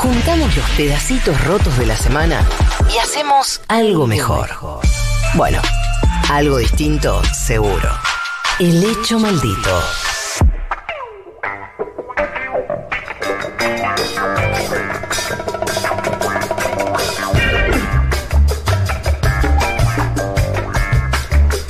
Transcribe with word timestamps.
Juntamos 0.00 0.56
los 0.56 0.70
pedacitos 0.78 1.44
rotos 1.44 1.76
de 1.76 1.84
la 1.84 1.94
semana 1.94 2.42
y 2.90 2.96
hacemos 2.96 3.60
algo 3.68 4.06
mejor. 4.06 4.48
Bueno, 5.34 5.60
algo 6.30 6.56
distinto, 6.56 7.22
seguro. 7.34 7.86
El 8.58 8.82
hecho 8.82 9.18
maldito. 9.18 9.82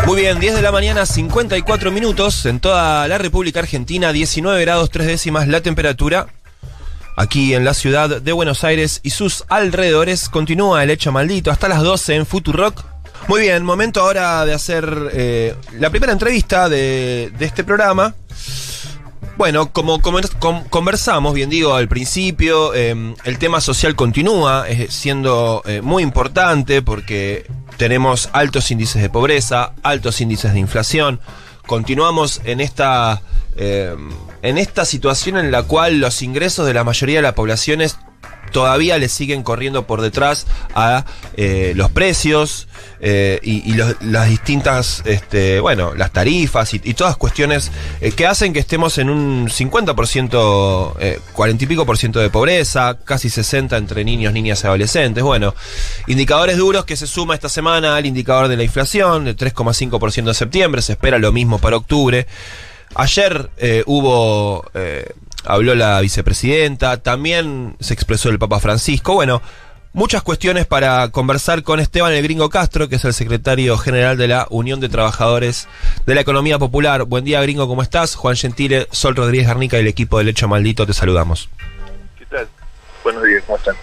Muy 0.07 0.21
bien, 0.21 0.39
10 0.39 0.55
de 0.55 0.63
la 0.63 0.71
mañana, 0.71 1.05
54 1.05 1.91
minutos 1.91 2.47
en 2.47 2.61
toda 2.61 3.09
la 3.09 3.19
República 3.19 3.59
Argentina, 3.59 4.13
19 4.13 4.61
grados 4.61 4.91
3 4.91 5.09
décimas 5.09 5.49
la 5.49 5.63
temperatura. 5.63 6.29
Aquí 7.21 7.53
en 7.53 7.67
la 7.67 7.75
ciudad 7.75 8.23
de 8.23 8.33
Buenos 8.33 8.65
Aires 8.65 9.01
y 9.03 9.11
sus 9.11 9.45
alrededores 9.51 10.31
continúa 10.31 10.83
el 10.83 10.89
hecho 10.89 11.13
maldito 11.13 11.51
hasta 11.51 11.69
las 11.69 11.83
12 11.83 12.15
en 12.17 12.25
Futurock. 12.25 12.83
Muy 13.29 13.43
bien, 13.43 13.63
momento 13.63 14.01
ahora 14.01 14.47
de 14.47 14.55
hacer 14.55 15.11
eh, 15.13 15.55
la 15.79 15.91
primera 15.91 16.15
entrevista 16.15 16.71
de, 16.71 17.31
este 17.41 17.63
programa. 17.63 18.15
Bueno, 19.37 19.71
como, 19.71 20.01
como- 20.01 20.19
com- 20.39 20.65
conversamos, 20.71 21.35
bien 21.35 21.51
digo, 21.51 21.75
al 21.75 21.89
principio, 21.89 22.73
eh, 22.75 23.15
el 23.25 23.39
tema 23.39 23.61
social 23.61 23.95
continúa 23.97 24.65
siendo 24.89 25.63
eh, 25.67 25.83
muy 25.83 26.03
importante 26.03 26.81
porque 26.81 27.45
tenemos 27.77 28.31
altos 28.33 28.71
índices 28.71 29.03
de 29.03 29.11
pobreza, 29.11 29.73
altos 29.83 30.23
índices 30.23 30.55
de 30.55 30.59
inflación. 30.59 31.21
Continuamos 31.71 32.41
en 32.47 32.61
esta, 32.61 33.23
eh, 33.55 33.95
en 34.43 34.59
esta 34.59 34.85
situación 34.85 35.37
en 35.37 35.53
la 35.53 35.63
cual 35.63 36.01
los 36.01 36.21
ingresos 36.21 36.67
de 36.67 36.75
la 36.75 36.83
mayoría 36.83 37.19
de 37.19 37.23
la 37.23 37.37
población 37.37 37.81
es- 37.81 37.97
todavía 38.51 38.99
le 38.99 39.09
siguen 39.09 39.43
corriendo 39.43 39.87
por 39.87 40.01
detrás 40.01 40.47
a 40.75 41.05
eh, 41.37 41.73
los 41.77 41.91
precios 41.91 42.69
eh, 43.03 43.41
y, 43.43 43.73
las 43.73 44.29
distintas, 44.29 45.03
este, 45.07 45.59
bueno, 45.61 45.95
las 45.95 46.13
tarifas 46.13 46.75
y, 46.75 46.83
y 46.85 46.93
todas 46.93 47.17
cuestiones 47.17 47.71
eh, 48.03 48.13
que 48.13 48.27
hacen 48.27 48.53
que 48.53 48.59
estemos 48.59 48.99
en 48.99 49.09
un 49.09 49.49
50%, 49.49 50.95
eh, 51.01 51.19
40 51.33 51.65
y 51.65 51.67
pico 51.67 51.87
por 51.87 51.97
ciento 51.97 52.21
de 52.21 52.29
pobreza, 52.29 52.99
casi 53.03 53.31
60 53.31 53.79
entre 53.79 54.05
niños, 54.05 54.35
niñas 54.35 54.63
y 54.65 54.67
adolescentes. 54.67 55.25
Bueno, 55.25 55.55
indicadores 56.09 56.59
duros 56.59 56.85
que 56.85 56.95
se 56.95 57.07
suma 57.07 57.35
esta 57.35 57.49
semana 57.49 57.97
al 57.97 58.05
indicador 58.05 58.49
de 58.49 58.59
la 58.59 58.65
inflación, 58.65 59.25
de 59.25 59.35
3,5% 59.35 60.29
en 60.29 60.35
septiembre, 60.35 60.83
se 60.83 60.93
espera 60.93 61.19
lo 61.19 61.33
mismo 61.33 61.59
para 61.59 61.79
octubre. 61.79 62.27
Ayer 62.97 63.51
hubo, 63.87 64.65
habló 65.45 65.75
la 65.75 66.01
vicepresidenta, 66.01 67.03
también 67.03 67.77
se 67.81 67.95
expresó 67.95 68.29
el 68.29 68.39
Papa 68.39 68.61
Francisco. 68.61 69.15
Bueno, 69.15 69.43
muchas 69.93 70.23
cuestiones 70.23 70.67
para 70.67 71.09
conversar 71.11 71.63
con 71.63 71.81
Esteban 71.81 72.13
el 72.13 72.23
Gringo 72.23 72.49
Castro, 72.51 72.89
que 72.89 72.97
es 72.97 73.05
el 73.05 73.15
secretario 73.15 73.77
general 73.79 74.17
de 74.17 74.29
la 74.29 74.47
Unión 74.51 74.81
de 74.81 74.89
Trabajadores 74.89 75.69
de 76.07 76.15
la 76.15 76.21
Economía 76.21 76.59
Popular. 76.59 77.05
Buen 77.05 77.25
día, 77.25 77.41
Gringo, 77.43 77.67
¿cómo 77.69 77.83
estás? 77.83 78.15
Juan 78.15 78.37
Gentile, 78.37 78.87
Sol 78.91 79.17
Rodríguez 79.17 79.47
Garnica 79.49 79.77
y 79.77 79.81
el 79.81 79.89
equipo 79.89 80.19
del 80.19 80.29
Hecho 80.29 80.49
Maldito, 80.49 80.87
te 80.87 80.93
saludamos. 80.93 81.49
¿Qué 82.19 82.27
tal? 82.27 82.49
Buenos 83.03 83.25
días, 83.25 83.43
¿cómo 83.47 83.57
están? 83.59 83.75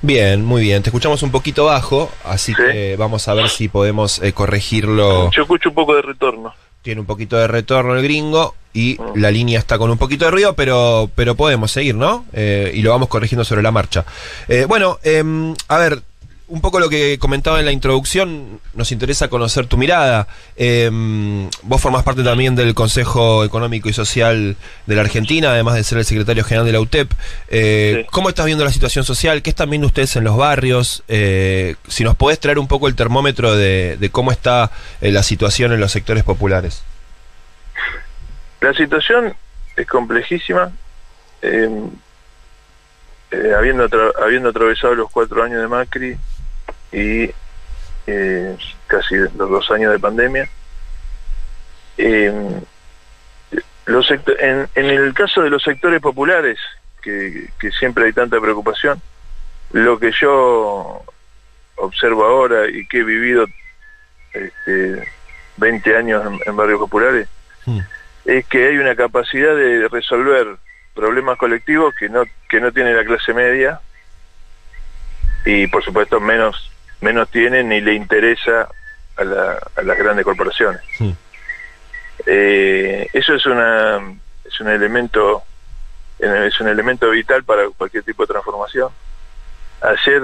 Bien, 0.00 0.44
muy 0.44 0.62
bien. 0.62 0.80
Te 0.84 0.90
escuchamos 0.90 1.24
un 1.24 1.32
poquito 1.32 1.64
bajo, 1.64 2.08
así 2.24 2.54
Sí. 2.54 2.62
que 2.62 2.94
vamos 2.96 3.26
a 3.26 3.34
ver 3.34 3.48
si 3.48 3.66
podemos 3.68 4.20
eh, 4.22 4.32
corregirlo. 4.32 5.28
Yo 5.32 5.42
escucho 5.42 5.70
un 5.70 5.74
poco 5.74 5.96
de 5.96 6.02
retorno. 6.02 6.54
Tiene 6.88 7.02
un 7.02 7.06
poquito 7.06 7.36
de 7.36 7.46
retorno 7.46 7.94
el 7.94 8.02
gringo 8.02 8.54
y 8.72 8.96
la 9.14 9.30
línea 9.30 9.58
está 9.58 9.76
con 9.76 9.90
un 9.90 9.98
poquito 9.98 10.24
de 10.24 10.30
ruido, 10.30 10.54
pero, 10.54 11.10
pero 11.14 11.34
podemos 11.34 11.70
seguir, 11.70 11.94
¿no? 11.94 12.24
Eh, 12.32 12.72
y 12.74 12.80
lo 12.80 12.92
vamos 12.92 13.10
corrigiendo 13.10 13.44
sobre 13.44 13.60
la 13.60 13.70
marcha. 13.70 14.06
Eh, 14.48 14.64
bueno, 14.66 14.98
em, 15.02 15.54
a 15.68 15.76
ver, 15.76 16.02
un 16.48 16.60
poco 16.62 16.80
lo 16.80 16.88
que 16.88 17.18
comentaba 17.18 17.58
en 17.60 17.66
la 17.66 17.72
introducción, 17.72 18.60
nos 18.74 18.90
interesa 18.90 19.28
conocer 19.28 19.66
tu 19.66 19.76
mirada. 19.76 20.26
Em, 20.56 21.48
vos 21.62 21.80
formás 21.80 22.02
parte 22.04 22.22
también 22.24 22.56
del 22.56 22.74
Consejo 22.74 23.44
Económico 23.44 23.88
y 23.88 23.92
Social 23.92 24.56
de 24.86 24.94
la 24.94 25.02
Argentina, 25.02 25.50
además 25.50 25.74
de 25.74 25.84
ser 25.84 25.98
el 25.98 26.04
secretario 26.06 26.44
general 26.44 26.66
de 26.66 26.72
la 26.72 26.80
UTEP. 26.80 27.12
Eh, 27.48 28.02
Sí. 28.02 28.06
¿Cómo 28.10 28.28
estás 28.30 28.46
viendo 28.46 28.64
la 28.64 28.72
situación 28.72 29.04
social? 29.04 29.42
¿Qué 29.42 29.50
están 29.50 29.68
viendo 29.70 29.86
ustedes 29.86 30.16
en 30.16 30.24
los 30.24 30.36
barrios? 30.36 31.02
Eh, 31.08 31.76
si 31.86 32.02
nos 32.02 32.16
podés 32.16 32.40
traer 32.40 32.58
un 32.58 32.66
poco 32.68 32.88
el 32.88 32.94
termómetro 32.94 33.54
de, 33.54 33.96
de 33.98 34.10
cómo 34.10 34.32
está 34.32 34.70
eh, 35.00 35.12
la 35.12 35.22
situación 35.22 35.72
en 35.72 35.80
los 35.80 35.92
sectores 35.92 36.24
populares. 36.24 36.82
La 38.60 38.72
situación 38.74 39.34
es 39.76 39.86
complejísima. 39.86 40.72
eh, 41.42 41.68
eh, 43.30 43.52
habiendo, 43.56 43.86
habiendo 44.22 44.48
atravesado 44.48 44.94
los 44.94 45.10
cuatro 45.10 45.42
años 45.42 45.60
de 45.60 45.68
Macri 45.68 46.16
y 46.92 47.30
eh, 48.06 48.56
casi 48.86 49.16
los 49.16 49.36
dos 49.36 49.70
años 49.70 49.92
de 49.92 49.98
pandemia, 49.98 50.48
eh, 51.96 52.60
los 53.86 54.10
en, 54.10 54.68
en 54.74 54.84
el 54.86 55.14
caso 55.14 55.42
de 55.42 55.50
los 55.50 55.62
sectores 55.62 56.00
populares, 56.00 56.58
que, 57.02 57.48
que 57.58 57.70
siempre 57.72 58.06
hay 58.06 58.12
tanta 58.12 58.40
preocupación, 58.40 59.00
lo 59.72 59.98
que 59.98 60.12
yo 60.12 61.04
observo 61.76 62.24
ahora 62.24 62.68
y 62.68 62.86
que 62.86 62.98
he 62.98 63.04
vivido 63.04 63.46
este, 64.32 65.08
20 65.56 65.96
años 65.96 66.26
en, 66.26 66.38
en 66.44 66.56
barrios 66.56 66.80
populares, 66.80 67.28
Hmm. 67.68 67.80
es 68.24 68.46
que 68.46 68.68
hay 68.68 68.78
una 68.78 68.96
capacidad 68.96 69.54
de 69.54 69.88
resolver 69.88 70.56
problemas 70.94 71.36
colectivos 71.36 71.94
que 71.94 72.08
no 72.08 72.24
que 72.48 72.60
no 72.60 72.72
tiene 72.72 72.94
la 72.94 73.04
clase 73.04 73.34
media 73.34 73.80
y 75.44 75.66
por 75.66 75.84
supuesto 75.84 76.18
menos 76.18 76.72
menos 77.00 77.28
tiene 77.30 77.62
ni 77.62 77.80
le 77.80 77.94
interesa 77.94 78.68
a, 79.16 79.24
la- 79.24 79.58
a 79.76 79.82
las 79.82 79.98
grandes 79.98 80.24
corporaciones. 80.24 80.80
Eh, 82.26 83.08
eso 83.12 83.34
es 83.34 83.46
una 83.46 83.98
es 84.44 84.60
un 84.60 84.68
elemento 84.68 85.42
es 86.18 86.60
un 86.60 86.66
elemento 86.68 87.10
vital 87.10 87.44
para 87.44 87.68
cualquier 87.76 88.02
tipo 88.02 88.24
de 88.24 88.32
transformación. 88.32 88.90
Ayer 89.80 90.20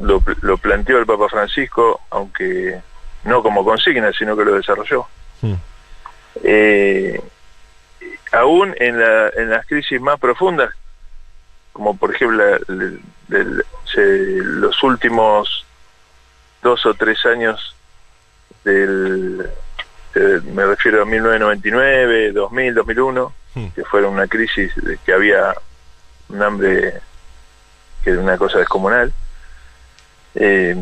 lo, 0.00 0.22
lo 0.40 0.56
planteó 0.56 0.98
el 0.98 1.04
Papa 1.04 1.28
Francisco, 1.28 2.00
aunque 2.10 2.80
no 3.24 3.42
como 3.42 3.62
consigna, 3.64 4.12
sino 4.12 4.34
que 4.36 4.44
lo 4.46 4.54
desarrolló. 4.54 5.06
Eh, 6.42 7.20
aún 8.32 8.74
en, 8.78 8.98
la- 8.98 9.28
en 9.36 9.50
las 9.50 9.66
crisis 9.66 10.00
más 10.00 10.18
profundas, 10.18 10.70
como 11.74 11.94
por 11.98 12.14
ejemplo 12.14 12.38
la- 12.38 12.58
los 14.08 14.82
últimos 14.82 15.66
dos 16.62 16.84
o 16.86 16.94
tres 16.94 17.24
años 17.26 17.74
del, 18.64 19.48
eh, 20.14 20.40
me 20.52 20.66
refiero 20.66 21.02
a 21.02 21.04
1999, 21.04 22.32
2000, 22.32 22.74
2001, 22.74 23.34
Hmm. 23.54 23.68
que 23.74 23.84
fueron 23.84 24.14
una 24.14 24.28
crisis 24.28 24.72
de 24.76 24.96
que 24.98 25.12
había 25.12 25.54
un 26.28 26.42
hambre 26.42 27.00
que 28.02 28.10
era 28.10 28.20
una 28.20 28.38
cosa 28.38 28.58
descomunal. 28.58 29.12
Eh, 30.36 30.76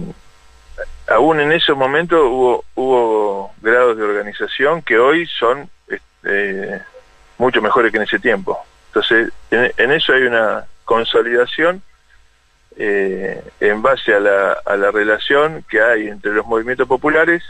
aún 1.09 1.41
en 1.41 1.53
esos 1.53 1.77
momentos 1.77 2.21
hubo, 2.23 2.65
hubo 2.75 3.55
grados 3.63 3.97
de 3.97 4.03
organización 4.03 4.83
que 4.83 4.99
hoy 4.99 5.27
son 5.27 5.71
este, 5.89 6.83
mucho 7.39 7.63
mejores 7.63 7.91
que 7.91 7.97
en 7.97 8.03
ese 8.03 8.19
tiempo. 8.19 8.59
Entonces, 8.89 9.33
en, 9.51 9.73
en 9.77 9.93
eso 9.93 10.13
hay 10.13 10.25
una 10.25 10.67
consolidación 10.85 11.83
eh, 12.79 13.43
en 13.61 13.83
base 13.83 14.15
a 14.15 14.21
la, 14.21 14.53
a 14.65 14.77
la 14.77 14.91
relación 14.91 15.65
que 15.69 15.83
hay 15.83 16.09
entre 16.09 16.33
los 16.33 16.47
movimientos 16.47 16.87
populares, 16.87 17.43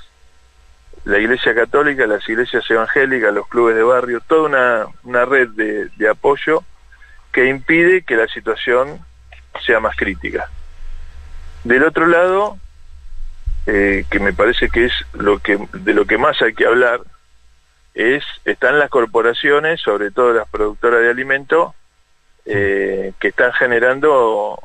la 1.04 1.18
Iglesia 1.18 1.54
Católica, 1.54 2.06
las 2.06 2.26
iglesias 2.28 2.68
evangélicas, 2.68 3.32
los 3.32 3.46
clubes 3.46 3.76
de 3.76 3.82
barrio, 3.82 4.20
toda 4.26 4.48
una, 4.48 4.86
una 5.04 5.24
red 5.26 5.48
de, 5.50 5.88
de 5.96 6.08
apoyo 6.08 6.64
que 7.30 7.46
impide 7.46 8.02
que 8.02 8.16
la 8.16 8.26
situación 8.26 9.00
sea 9.64 9.80
más 9.80 9.96
crítica. 9.96 10.50
Del 11.64 11.84
otro 11.84 12.06
lado, 12.06 12.56
eh, 13.66 14.06
que 14.10 14.20
me 14.20 14.32
parece 14.32 14.70
que 14.70 14.86
es 14.86 14.92
lo 15.12 15.40
que 15.40 15.58
de 15.74 15.92
lo 15.92 16.06
que 16.06 16.16
más 16.16 16.40
hay 16.40 16.54
que 16.54 16.64
hablar 16.64 17.00
es 17.92 18.24
están 18.46 18.78
las 18.78 18.88
corporaciones, 18.88 19.80
sobre 19.80 20.10
todo 20.10 20.32
las 20.32 20.48
productoras 20.48 21.00
de 21.00 21.10
alimentos, 21.10 21.74
eh, 22.46 23.12
que 23.20 23.28
están 23.28 23.52
generando 23.52 24.58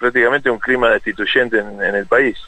prácticamente 0.00 0.48
un 0.50 0.58
clima 0.58 0.88
destituyente 0.90 1.58
en, 1.58 1.80
en 1.82 1.94
el 1.94 2.06
país. 2.06 2.38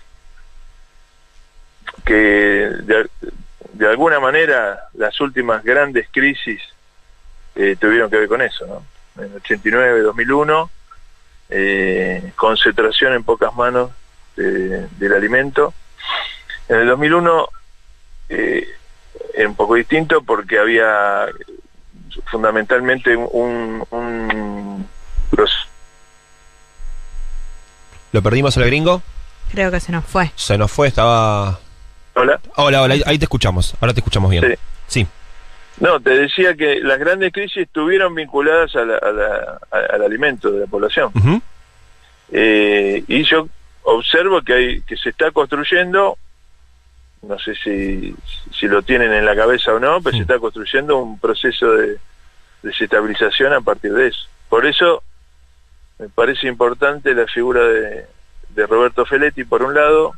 Que 2.05 2.15
de, 2.15 3.87
alguna 3.87 4.19
manera 4.19 4.89
las 4.95 5.21
últimas 5.21 5.63
grandes 5.63 6.09
crisis 6.11 6.63
eh, 7.55 7.77
tuvieron 7.79 8.09
que 8.11 8.17
ver 8.17 8.29
con 8.29 8.41
eso, 8.41 8.67
¿no? 8.67 9.23
En 9.23 9.35
89, 9.37 10.01
2001, 10.01 10.71
eh, 11.51 12.33
concentración 12.37 13.13
en 13.13 13.23
pocas 13.25 13.55
manos 13.55 13.91
de- 14.35 14.89
del 14.99 15.13
alimento. 15.13 15.75
En 16.71 16.77
el 16.77 16.87
2001 16.87 17.49
eh, 18.31 18.67
era 19.35 19.49
un 19.49 19.55
poco 19.57 19.75
distinto 19.75 20.23
porque 20.23 20.59
había 20.59 21.27
fundamentalmente 22.31 23.15
un, 23.15 23.85
un 23.91 24.89
proceso 25.31 25.67
¿Lo 28.12 28.23
perdimos 28.23 28.56
al 28.56 28.64
gringo? 28.67 29.03
Creo 29.50 29.70
que 29.70 29.81
se 29.81 29.93
nos 29.93 30.05
fue. 30.05 30.31
Se 30.37 30.56
nos 30.59 30.70
fue, 30.70 30.88
estaba... 30.88 31.59
Hola. 32.14 32.41
Hola, 32.56 32.82
hola, 32.82 32.94
ahí- 32.94 33.03
ahí 33.06 33.19
te 33.19 33.25
escuchamos. 33.25 33.75
Ahora 33.81 33.94
te 33.94 34.00
escuchamos 34.00 34.31
bien. 34.31 34.44
Sí. 34.47 34.55
Sí. 34.87 35.06
No, 35.81 35.99
te 36.00 36.11
decía 36.11 36.55
que 36.55 36.81
las 36.81 36.99
grandes 36.99 37.32
crisis 37.32 37.62
estuvieron 37.62 38.14
vinculadas 38.14 38.75
a 38.76 38.85
la- 38.85 38.99
a 38.99 39.11
la- 39.12 39.59
a- 39.70 39.94
al 39.94 40.03
alimento 40.03 40.50
de 40.50 40.61
la 40.61 40.67
población. 40.67 41.11
Eh, 42.31 43.03
y 43.09 43.25
yo 43.25 43.49
observo 43.82 44.43
que 44.43 44.53
hay 44.53 44.81
que 44.82 44.97
se 44.97 45.08
está 45.11 45.31
construyendo, 45.31 46.17
no 47.23 47.38
sé 47.38 47.55
si, 47.56 48.15
si 48.58 48.67
lo 48.69 48.82
tienen 48.82 49.12
en 49.12 49.25
la 49.26 49.35
cabeza 49.35 49.73
o 49.75 49.79
no, 49.81 50.00
pero 50.03 50.17
se 50.17 50.23
está 50.23 50.38
construyendo 50.38 50.99
un 50.99 51.19
proceso 51.19 51.70
de 51.73 51.97
desestabilización 52.62 53.53
a 53.55 53.61
partir 53.61 53.93
de 53.93 54.08
eso. 54.08 54.26
Por 54.49 54.67
eso 54.67 55.03
me 56.03 56.09
parece 56.09 56.49
importante 56.49 57.15
la 57.15 57.27
figura 57.29 57.63
de, 57.63 58.07
de 58.49 58.67
Roberto 58.67 59.07
Feletti, 59.07 59.45
por 59.45 59.63
un 59.63 59.73
lado, 59.73 60.13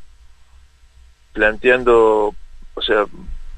planteando, 1.35 2.35
o 2.75 2.83
sea, 2.83 3.05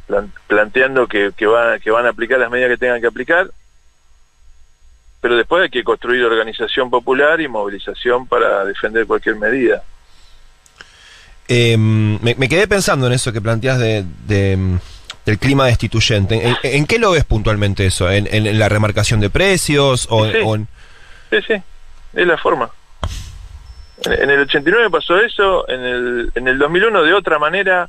plan- 0.08 0.32
planteando 0.48 1.06
que, 1.06 1.30
que, 1.36 1.46
va- 1.46 1.78
que 1.78 1.92
van 1.92 2.04
a 2.06 2.08
aplicar 2.08 2.40
las 2.40 2.50
medidas 2.50 2.70
que 2.70 2.78
tengan 2.78 3.00
que 3.00 3.06
aplicar, 3.06 3.48
pero 5.20 5.36
después 5.36 5.62
hay 5.62 5.70
que 5.70 5.84
construir 5.84 6.24
organización 6.24 6.90
popular 6.90 7.40
y 7.40 7.46
movilización 7.46 8.26
para 8.26 8.64
defender 8.64 9.06
cualquier 9.06 9.36
medida. 9.36 9.84
Eh, 11.46 11.76
me, 11.76 12.34
me 12.34 12.48
quedé 12.48 12.66
pensando 12.66 13.06
en 13.06 13.12
eso 13.12 13.32
que 13.32 13.40
planteas 13.40 13.78
de, 13.78 14.04
de, 14.26 14.78
del 15.24 15.38
clima 15.38 15.66
destituyente. 15.66 16.44
¿En, 16.44 16.56
en 16.64 16.86
qué 16.86 16.98
lo 16.98 17.12
ves 17.12 17.24
puntualmente 17.24 17.86
eso? 17.86 18.10
¿En, 18.10 18.26
en- 18.34 18.46
en 18.48 18.58
la 18.58 18.68
remarcación 18.68 19.20
de 19.20 19.30
precios? 19.30 20.08
O, 20.10 20.26
Sí. 20.26 20.38
o 20.44 20.56
en- 20.56 20.66
Sí, 21.30 21.36
sí, 21.46 21.54
es 22.16 22.26
la 22.26 22.36
forma. 22.36 22.70
En, 24.04 24.30
el 24.30 24.40
89 24.40 24.90
pasó 24.90 25.16
eso, 25.18 25.68
en 25.68 25.80
el, 25.82 26.32
en 26.34 26.48
el 26.48 26.58
2001 26.58 27.02
de 27.02 27.14
otra 27.14 27.38
manera 27.38 27.88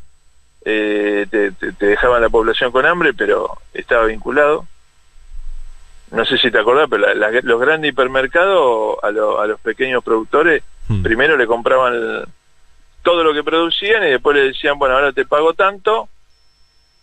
eh, 0.66 1.26
te, 1.30 1.52
te- 1.52 1.72
te 1.74 1.86
dejaban 1.86 2.22
la 2.22 2.30
población 2.30 2.72
con 2.72 2.86
hambre, 2.86 3.14
pero 3.14 3.58
estaba 3.74 4.06
vinculado. 4.06 4.66
No 6.12 6.24
sé 6.26 6.38
si 6.38 6.50
te 6.50 6.58
acordás, 6.60 6.88
pero 6.90 7.14
la- 7.14 7.30
la- 7.32 7.42
los 7.42 7.60
grandes 7.60 7.92
hipermercados 7.92 8.98
a, 9.04 9.10
lo- 9.12 9.42
a 9.42 9.48
los 9.48 9.60
pequeños 9.60 10.04
productores 10.04 10.64
Hmm. 10.90 11.04
primero 11.04 11.36
le 11.36 11.46
compraban 11.48 11.94
el- 11.94 12.26
todo 13.04 13.22
lo 13.24 13.34
que 13.34 13.44
producían 13.44 14.04
y 14.04 14.12
después 14.12 14.38
le 14.38 14.44
decían, 14.44 14.80
bueno, 14.80 14.96
ahora 14.96 15.12
te 15.12 15.26
pago 15.26 15.54
tanto 15.54 16.08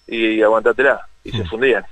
y, 0.06 0.41
aguantatela. 0.41 1.06
Y 1.23 1.31
se 1.32 1.44
Hmm. 1.44 1.47
fundían. 1.49 1.85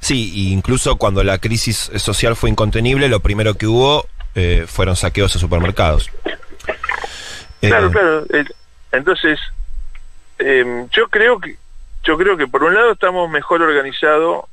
Sí, 0.00 0.30
y 0.34 0.52
incluso 0.52 0.96
cuando 0.96 1.22
la 1.24 1.36
crisis 1.38 1.90
social 1.96 2.34
fue 2.36 2.48
incontenible, 2.50 3.08
lo 3.10 3.20
primero 3.20 3.54
que 3.54 3.66
hubo 3.66 4.06
eh, 4.34 4.64
fueron 4.66 4.96
saqueos 4.96 5.34
a 5.36 5.38
supermercados. 5.38 6.10
Eh, 7.60 7.68
Claro, 7.68 7.90
claro. 7.90 8.24
Eh, 8.32 8.44
Entonces, 8.92 9.38
eh, 10.38 10.86
yo 10.90 11.08
creo 11.08 11.38
que 11.40 11.56
yo 12.04 12.18
creo 12.18 12.36
que 12.36 12.48
por 12.48 12.64
un 12.64 12.74
lado 12.74 12.92
estamos 12.92 13.30
mejor 13.30 13.62
organizados, 13.62 14.44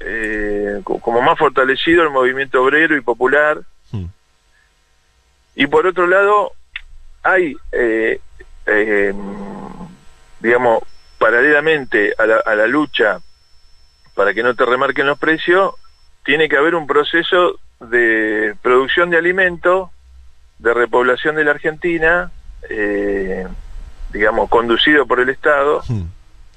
eh, 0.00 0.80
co- 0.82 0.98
como 0.98 1.22
más 1.22 1.38
fortalecido 1.38 2.02
el 2.02 2.10
movimiento 2.10 2.60
obrero 2.62 2.96
y 2.96 3.00
popular, 3.00 3.60
hmm. 3.92 4.06
y 5.54 5.66
por 5.68 5.86
otro 5.86 6.08
lado 6.08 6.52
hay, 7.22 7.56
eh, 7.70 8.18
eh, 8.66 9.14
digamos, 10.40 10.82
paralelamente 11.18 12.14
a 12.18 12.26
la, 12.26 12.36
a 12.38 12.54
la 12.56 12.66
lucha 12.66 13.20
para 14.14 14.34
que 14.34 14.42
no 14.42 14.54
te 14.56 14.66
remarquen 14.66 15.06
los 15.06 15.18
precios, 15.20 15.74
tiene 16.24 16.48
que 16.48 16.56
haber 16.56 16.74
un 16.74 16.86
proceso 16.88 17.60
de 17.90 18.54
producción 18.62 19.10
de 19.10 19.18
alimentos, 19.18 19.90
de 20.58 20.74
repoblación 20.74 21.36
de 21.36 21.44
la 21.44 21.52
Argentina, 21.52 22.30
eh, 22.68 23.46
digamos, 24.12 24.48
conducido 24.48 25.06
por 25.06 25.20
el 25.20 25.28
Estado, 25.28 25.82
Hmm. 25.88 26.04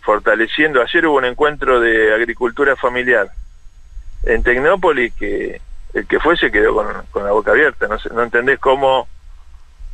fortaleciendo. 0.02 0.82
Ayer 0.82 1.08
hubo 1.08 1.18
un 1.18 1.26
encuentro 1.26 1.80
de 1.80 2.14
agricultura 2.14 2.76
familiar 2.76 3.30
en 4.24 4.44
Tecnópolis 4.44 5.14
que 5.14 5.62
el 5.94 6.06
que 6.08 6.20
fue 6.20 6.36
se 6.38 6.52
quedó 6.52 6.76
con, 6.76 6.88
con 7.10 7.24
la 7.24 7.32
boca 7.32 7.52
abierta. 7.52 7.88
No, 8.12 8.24
entendés 8.24 8.60
cómo 8.60 9.08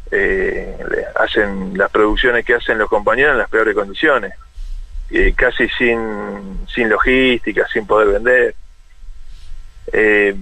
eh, 0.10 0.76
hacen 1.16 1.78
las 1.78 1.92
producciones 1.92 2.44
que 2.44 2.56
hacen 2.56 2.78
los 2.78 2.90
compañeros 2.90 3.34
en 3.34 3.38
las 3.38 3.50
peores 3.50 3.76
condiciones, 3.76 4.34
eh, 5.12 5.34
casi 5.36 5.70
sin, 5.70 6.66
sin 6.68 6.90
logística, 6.90 7.68
sin 7.72 7.86
poder 7.86 8.10
vender. 8.10 8.56
Eh, 9.94 10.36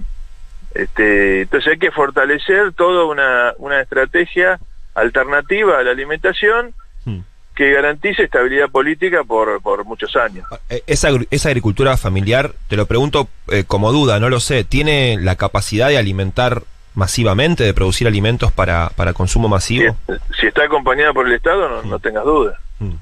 este, 0.74 1.42
entonces 1.42 1.72
hay 1.72 1.78
que 1.78 1.90
fortalecer 1.90 2.72
toda 2.72 3.04
una, 3.04 3.52
una 3.58 3.80
estrategia 3.80 4.58
alternativa 4.94 5.78
a 5.78 5.82
la 5.82 5.90
alimentación 5.92 6.74
Hmm. 7.04 7.20
que 7.54 7.72
garantice 7.72 8.24
estabilidad 8.24 8.68
política 8.68 9.24
por, 9.24 9.62
por 9.62 9.86
muchos 9.86 10.14
años. 10.16 10.46
Eh, 10.68 10.82
Esa, 10.86 11.08
esa 11.30 11.48
agricultura 11.48 11.96
familiar, 11.96 12.52
te 12.68 12.76
lo 12.76 12.84
pregunto 12.84 13.28
eh, 13.48 13.64
como 13.66 13.90
duda, 13.90 14.20
no 14.20 14.28
lo 14.28 14.38
sé, 14.38 14.64
¿tiene 14.64 15.16
la 15.18 15.36
capacidad 15.36 15.88
de 15.88 15.96
alimentar 15.96 16.62
masivamente, 16.94 17.64
de 17.64 17.72
producir 17.72 18.06
alimentos 18.06 18.52
para, 18.52 18.90
para 18.96 19.14
consumo 19.14 19.46
Si, 19.48 19.50
masivo? 19.50 19.96
si 20.38 20.46
está 20.48 20.64
acompañada 20.64 21.14
por 21.14 21.26
el 21.26 21.32
Estado, 21.32 21.68
no, 21.70 21.82
no 21.84 21.98
tengas 22.00 22.24
duda. 22.24 22.58
Hmm. 22.80 22.96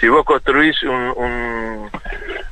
Si 0.00 0.08
vos 0.08 0.24
construís 0.24 0.82
un... 0.82 1.12
un, 1.16 1.90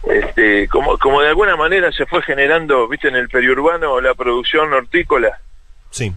este, 0.06 0.69
como, 0.69 0.99
como 0.99 1.21
de 1.23 1.29
alguna 1.29 1.56
manera 1.56 1.91
se 1.93 2.06
fue 2.06 2.23
generando, 2.23 2.87
viste, 2.89 3.09
en 3.09 3.17
el 3.17 3.29
periurbano 3.29 4.01
la 4.01 4.15
producción 4.15 4.73
hortícola 4.73 5.41
Sí, 5.91 6.12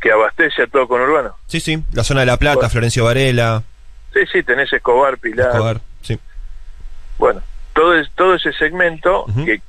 que 0.00 0.10
abastece 0.10 0.62
a 0.62 0.66
todo 0.66 0.88
conurbano. 0.88 1.36
sí, 1.46 1.60
sí, 1.60 1.82
la 1.92 2.02
zona 2.04 2.20
de 2.20 2.26
La 2.26 2.36
Plata, 2.36 2.56
Bueno. 2.56 2.70
Florencio 2.70 3.04
Varela, 3.04 3.62
Sí, 4.12 4.20
sí, 4.30 4.42
tenés 4.42 4.72
Escobar, 4.72 5.16
Pilar, 5.18 5.50
Escobar, 5.52 5.80
sí. 6.02 6.18
Bueno, 7.18 7.42
todo 7.72 7.94
es, 7.96 8.10
todo 8.12 8.34
ese 8.34 8.52
segmento 8.52 9.26
que 9.44 9.60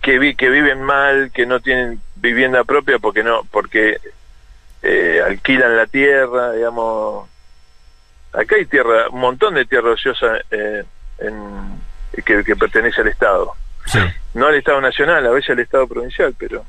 que 0.00 0.18
vi 0.18 0.34
que 0.34 0.50
viven 0.50 0.82
mal, 0.82 1.30
que 1.32 1.46
no 1.46 1.60
tienen 1.60 2.00
vivienda 2.16 2.64
propia 2.64 2.98
porque 2.98 3.22
no 3.22 3.44
porque 3.50 3.98
eh, 4.82 5.20
alquilan 5.24 5.76
la 5.76 5.86
tierra, 5.86 6.52
digamos. 6.52 7.28
Acá 8.32 8.56
hay 8.56 8.66
tierra, 8.66 9.08
un 9.10 9.20
montón 9.20 9.54
de 9.54 9.64
tierra 9.64 9.90
ociosa 9.92 10.38
eh, 10.50 10.82
en, 11.18 11.80
que, 12.24 12.44
que 12.44 12.56
pertenece 12.56 13.00
al 13.00 13.08
Estado. 13.08 13.52
sí. 13.86 13.98
No 14.34 14.46
al 14.46 14.54
Estado 14.54 14.80
nacional, 14.80 15.26
a 15.26 15.30
veces 15.30 15.50
al 15.50 15.58
Estado 15.60 15.86
provincial, 15.86 16.34
pero 16.38 16.64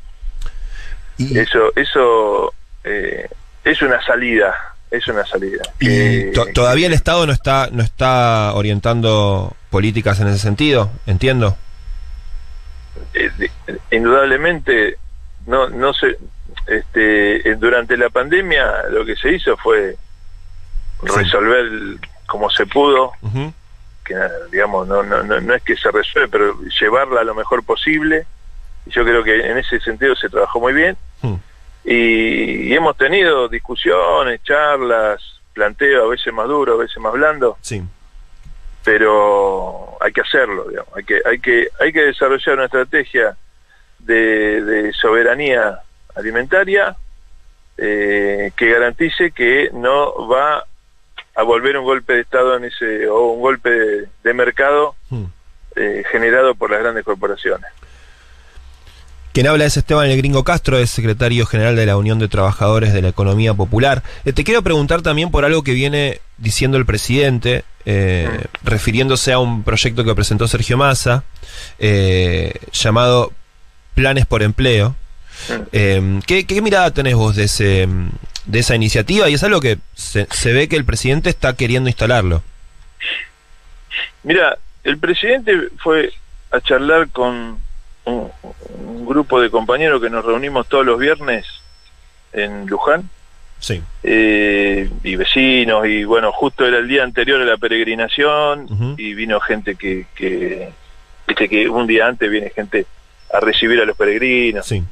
Y, 1.17 1.37
eso 1.39 1.71
eso 1.75 2.53
eh, 2.83 3.29
es 3.63 3.81
una 3.81 4.03
salida, 4.05 4.53
es 4.91 5.07
una 5.07 5.25
salida. 5.25 5.61
y 5.79 5.85
Que- 5.87 6.31
to- 6.33 6.47
todavía 6.53 6.87
el 6.87 6.93
Estado 6.93 7.25
no 7.25 7.31
está, 7.31 7.69
no 7.71 7.81
está 7.83 8.53
orientando 8.53 9.55
políticas 9.69 10.19
en 10.19 10.27
ese 10.27 10.39
sentido, 10.39 10.91
entiendo. 11.05 11.55
eh, 13.13 13.31
de- 13.37 13.51
indudablemente 13.91 14.97
no 15.45 15.67
no 15.69 15.93
se 15.93 16.17
este 16.67 17.49
eh, 17.49 17.55
durante 17.55 17.97
la 17.97 18.09
pandemia 18.09 18.83
lo 18.91 19.05
que 19.05 19.15
se 19.15 19.31
hizo 19.33 19.57
fue 19.57 19.95
Sí. 21.01 21.09
resolver 21.17 21.59
el- 21.59 21.99
como 22.27 22.49
se 22.49 22.65
pudo 22.65 23.11
Ujú. 23.21 23.53
Que 24.03 24.15
digamos 24.51 24.87
no, 24.87 25.01
no 25.03 25.23
no 25.23 25.39
no 25.39 25.53
es 25.53 25.63
que 25.63 25.75
se 25.75 25.89
resuelve 25.91 26.27
pero 26.29 26.59
llevarla 26.79 27.23
lo 27.23 27.33
mejor 27.35 27.63
posible 27.63 28.25
y 28.85 28.91
yo 28.91 29.03
creo 29.03 29.23
que 29.23 29.35
en 29.49 29.57
ese 29.57 29.79
sentido 29.79 30.15
se 30.15 30.29
trabajó 30.29 30.59
muy 30.59 30.73
bien 30.73 30.97
Hmm. 31.21 31.35
y, 31.85 32.67
y 32.67 32.73
hemos 32.73 32.97
tenido 32.97 33.47
discusiones 33.47 34.43
charlas 34.43 35.21
planteo 35.53 36.05
a 36.05 36.09
veces 36.09 36.33
más 36.33 36.47
duro 36.47 36.73
a 36.73 36.77
veces 36.77 36.97
más 36.97 37.13
blando 37.13 37.57
Sí. 37.61 37.81
pero 38.83 39.97
hay 40.01 40.11
que 40.11 40.21
hacerlo, 40.21 40.65
digamos. 40.69 40.89
hay 40.95 41.03
que 41.05 41.21
hay 41.25 41.39
que 41.39 41.67
hay 41.79 41.93
que 41.93 42.01
desarrollar 42.01 42.55
una 42.55 42.65
estrategia 42.65 43.37
de, 43.99 44.61
de 44.63 44.93
soberanía 44.93 45.79
alimentaria 46.15 46.95
eh, 47.77 48.51
que 48.55 48.69
garantice 48.71 49.31
que 49.31 49.69
no 49.73 50.27
va 50.27 50.65
a 51.35 51.43
volver 51.43 51.77
un 51.77 51.85
golpe 51.85 52.13
de 52.13 52.21
estado 52.21 52.55
en 52.57 52.65
ese 52.65 53.07
o 53.07 53.27
un 53.33 53.41
golpe 53.41 53.69
de, 53.69 54.07
de 54.23 54.33
mercado 54.33 54.95
Hmm. 55.09 55.25
eh, 55.75 56.03
generado 56.11 56.53
por 56.55 56.69
las 56.71 56.79
grandes 56.81 57.03
corporaciones. 57.03 57.65
Quien 59.31 59.47
habla 59.47 59.65
es 59.65 59.75
Esteban 59.77 60.09
El 60.11 60.17
Gringo 60.17 60.43
Castro, 60.43 60.77
es 60.77 60.91
secretario 60.91 61.47
general 61.47 61.75
de 61.75 61.87
la 61.87 61.97
Unión 61.97 62.19
de 62.19 62.27
Trabajadores 62.27 62.93
de 62.93 63.01
la 63.01 63.07
Economía 63.09 63.55
Popular. 63.55 64.03
Eh, 64.25 64.33
te 64.33 64.43
quiero 64.43 64.61
preguntar 64.61 65.01
también 65.01 65.31
por 65.31 65.43
algo 65.43 65.63
que 65.63 65.71
viene 65.73 66.21
diciendo 66.37 66.77
el 66.77 66.85
presidente, 66.85 67.63
eh, 67.85 68.29
Mm. 68.31 68.67
refiriéndose 68.67 69.31
a 69.33 69.39
un 69.39 69.63
proyecto 69.63 70.03
que 70.03 70.13
presentó 70.13 70.47
Sergio 70.47 70.77
Massa, 70.77 71.23
llamado 72.71 73.31
Planes 73.95 74.25
por 74.27 74.43
Empleo. 74.43 74.95
Mm. 75.49 75.53
Eh, 75.71 76.19
¿qué, 76.27 76.45
qué 76.45 76.61
mirada 76.61 76.91
tenés 76.91 77.15
vos 77.15 77.35
de, 77.35 77.45
ese, 77.45 77.87
de 78.45 78.59
esa 78.59 78.75
iniciativa? 78.75 79.29
Y 79.29 79.33
es 79.35 79.43
algo 79.43 79.61
que 79.61 79.77
se, 79.95 80.25
se 80.31 80.53
ve 80.53 80.67
que 80.67 80.75
el 80.75 80.85
presidente 80.85 81.29
está 81.29 81.55
queriendo 81.55 81.89
instalarlo. 81.89 82.43
Mira, 84.23 84.57
el 84.83 84.97
presidente 84.97 85.69
fue 85.79 86.13
a 86.51 86.61
charlar 86.61 87.09
con 87.09 87.57
un, 88.05 88.31
un 88.77 89.05
grupo 89.05 89.41
de 89.41 89.49
compañeros 89.49 90.01
que 90.01 90.09
nos 90.09 90.23
reunimos 90.23 90.67
todos 90.67 90.85
los 90.85 90.99
viernes 90.99 91.45
en 92.31 92.65
Luján 92.67 93.09
Sí. 93.59 93.81
eh, 94.03 94.89
y 95.05 95.15
vecinos, 95.15 95.87
y 95.87 96.03
bueno, 96.03 96.33
justo 96.33 96.65
era 96.65 96.79
el 96.79 96.87
día 96.89 97.03
anterior 97.03 97.39
a 97.41 97.45
la 97.45 97.55
peregrinación, 97.55 98.95
y 98.97 99.13
vino 99.13 99.39
gente 99.39 99.75
que, 99.75 100.05
que, 100.15 100.69
viste 101.25 101.47
que 101.47 101.69
un 101.69 101.87
día 101.87 102.07
antes 102.07 102.29
viene 102.29 102.49
gente 102.49 102.85
a 103.33 103.39
recibir 103.39 103.79
a 103.79 103.85
los 103.85 103.95
peregrinos, 103.95 104.65
Sí. 104.65 104.83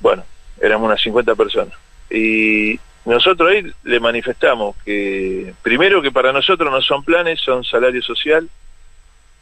bueno, 0.00 0.24
éramos 0.62 0.86
unas 0.86 1.02
50 1.02 1.34
personas. 1.34 1.74
Y 2.12 2.78
nosotros 3.06 3.50
ahí 3.50 3.72
le 3.84 4.00
manifestamos 4.00 4.76
que, 4.84 5.54
primero 5.62 6.02
que 6.02 6.12
para 6.12 6.32
nosotros 6.32 6.70
no 6.70 6.82
son 6.82 7.02
planes, 7.02 7.40
son 7.40 7.64
salario 7.64 8.02
social, 8.02 8.48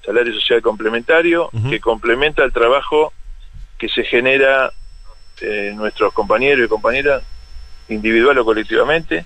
salario 0.05 0.33
social 0.35 0.63
complementario, 0.63 1.51
que 1.69 1.81
complementa 1.81 2.45
el 2.45 2.53
trabajo 2.53 3.13
que 3.77 3.89
se 3.89 4.05
genera 4.05 4.73
eh, 5.41 5.73
nuestros 5.75 6.13
compañeros 6.13 6.65
y 6.65 6.69
compañeras, 6.69 7.23
individual 7.89 8.39
o 8.39 8.45
colectivamente, 8.45 9.25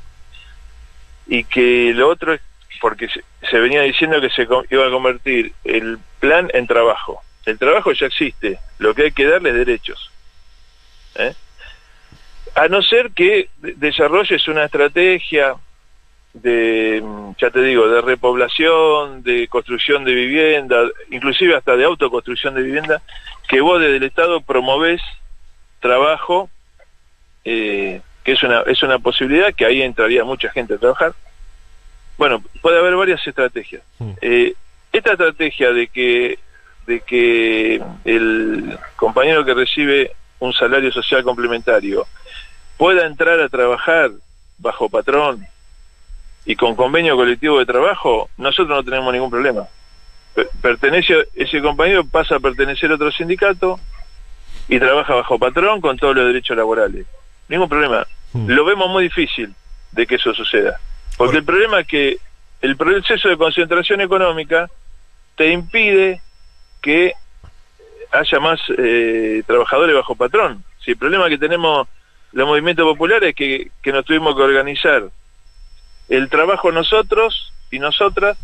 y 1.26 1.44
que 1.44 1.92
lo 1.94 2.08
otro 2.08 2.32
es, 2.32 2.40
porque 2.80 3.08
se, 3.08 3.22
se 3.50 3.58
venía 3.58 3.82
diciendo 3.82 4.20
que 4.20 4.30
se 4.30 4.42
iba 4.42 4.86
a 4.86 4.90
convertir 4.90 5.52
el 5.64 5.98
plan 6.18 6.50
en 6.54 6.66
trabajo. 6.66 7.22
El 7.44 7.58
trabajo 7.58 7.92
ya 7.92 8.06
existe, 8.06 8.58
lo 8.78 8.94
que 8.94 9.02
hay 9.02 9.12
que 9.12 9.26
darle 9.26 9.50
es 9.50 9.56
derechos. 9.56 10.10
¿eh? 11.16 11.34
A 12.54 12.68
no 12.68 12.82
ser 12.82 13.10
que 13.10 13.48
de- 13.58 13.74
desarrolles 13.74 14.46
una 14.48 14.64
estrategia 14.64 15.56
de, 16.32 17.00
mm, 17.02 17.32
ya 17.38 17.50
te 17.50 17.62
digo, 17.62 17.88
de 17.88 18.00
repoblación, 18.00 19.22
de 19.22 19.46
construcción 19.48 20.04
de 20.04 20.14
vivienda, 20.14 20.82
inclusive 21.10 21.56
hasta 21.56 21.76
de 21.76 21.84
autoconstrucción 21.84 22.54
de 22.54 22.62
vivienda, 22.62 23.02
que 23.48 23.60
vos 23.60 23.80
desde 23.80 23.96
el 23.96 24.02
Estado 24.04 24.40
promovés 24.40 25.00
trabajo, 25.80 26.48
eh, 27.44 28.00
que 28.24 28.32
es 28.32 28.42
una, 28.42 28.62
es 28.62 28.82
una 28.82 28.98
posibilidad, 28.98 29.52
que 29.54 29.66
ahí 29.66 29.82
entraría 29.82 30.24
mucha 30.24 30.50
gente 30.50 30.74
a 30.74 30.78
trabajar. 30.78 31.12
Bueno, 32.16 32.42
puede 32.62 32.78
haber 32.78 32.94
varias 32.96 33.24
estrategias. 33.26 33.82
Eh, 34.22 34.54
esta 34.92 35.12
estrategia 35.12 35.72
de 35.72 35.88
que, 35.88 36.38
de 36.86 37.00
que 37.00 37.82
el 38.04 38.78
compañero 38.96 39.44
que 39.44 39.54
recibe 39.54 40.12
un 40.38 40.52
salario 40.52 40.90
social 40.92 41.22
complementario 41.22 42.06
pueda 42.76 43.06
entrar 43.06 43.40
a 43.40 43.48
trabajar 43.48 44.10
bajo 44.58 44.88
patrón 44.88 45.46
y 46.44 46.56
con 46.56 46.74
convenio 46.76 47.16
colectivo 47.16 47.58
de 47.58 47.66
trabajo, 47.66 48.28
nosotros 48.36 48.68
no 48.68 48.84
tenemos 48.84 49.12
ningún 49.12 49.30
problema. 49.30 49.66
Per- 50.34 50.48
Pertenece, 50.60 51.28
ese 51.34 51.62
compañero 51.62 52.04
pasa 52.04 52.36
a 52.36 52.40
pertenecer 52.40 52.90
a 52.90 52.94
otro 52.94 53.10
sindicato 53.12 53.78
y 54.68 54.78
trabaja 54.78 55.14
bajo 55.14 55.38
patrón 55.38 55.80
con 55.80 55.96
todos 55.96 56.14
los 56.16 56.26
derechos 56.26 56.56
laborales. 56.56 57.06
Ningún 57.48 57.68
problema. 57.68 58.06
Mm. 58.32 58.48
Lo 58.50 58.64
vemos 58.64 58.88
muy 58.90 59.04
difícil 59.04 59.54
de 59.92 60.06
que 60.06 60.16
eso 60.16 60.34
suceda. 60.34 60.78
Porque 61.16 61.32
Por- 61.32 61.36
el 61.38 61.44
problema 61.44 61.80
es 61.80 61.86
que 61.86 62.18
el 62.62 62.76
proceso 62.76 63.28
de 63.28 63.36
concentración 63.36 64.00
económica 64.00 64.68
te 65.36 65.50
impide 65.52 66.20
que 66.82 67.12
haya 68.12 68.40
más 68.40 68.60
eh, 68.78 69.42
trabajadores 69.46 69.94
bajo 69.94 70.14
patrón. 70.14 70.62
Si 70.84 70.92
el 70.92 70.96
problema 70.96 71.28
que 71.28 71.38
tenemos 71.38 71.88
los 72.34 72.46
movimientos 72.46 72.84
populares 72.84 73.30
es 73.30 73.34
que, 73.34 73.70
que 73.82 73.92
nos 73.92 74.04
tuvimos 74.04 74.36
que 74.36 74.42
organizar 74.42 75.04
el 76.10 76.28
trabajo 76.28 76.70
nosotros 76.70 77.52
y 77.70 77.78
nosotras 77.78 78.36